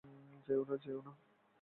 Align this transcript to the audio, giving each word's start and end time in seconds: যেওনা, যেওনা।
যেওনা, 0.47 0.75
যেওনা। 0.77 1.13